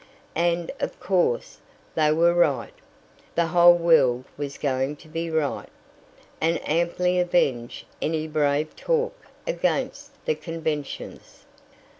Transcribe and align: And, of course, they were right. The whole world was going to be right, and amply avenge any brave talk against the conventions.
And, 0.41 0.71
of 0.79 0.99
course, 0.99 1.59
they 1.93 2.11
were 2.11 2.33
right. 2.33 2.73
The 3.35 3.45
whole 3.45 3.75
world 3.75 4.25
was 4.35 4.57
going 4.57 4.95
to 4.95 5.07
be 5.07 5.29
right, 5.29 5.69
and 6.41 6.59
amply 6.67 7.19
avenge 7.19 7.85
any 8.01 8.27
brave 8.27 8.75
talk 8.75 9.13
against 9.45 10.09
the 10.25 10.33
conventions. 10.33 11.45